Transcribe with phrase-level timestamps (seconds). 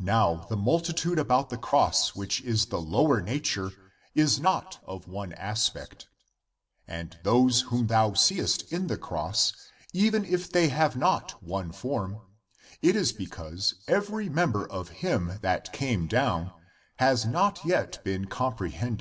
[0.00, 3.70] Now the multitude about the cross which is the lower nature
[4.14, 4.40] is
[4.82, 6.08] of one aspect;
[6.88, 9.52] and those whom thou seest in the cross,
[9.92, 12.22] even if they have not one form,
[12.80, 16.52] it is because every member of him that came down
[16.96, 19.00] has not yet been comprehended.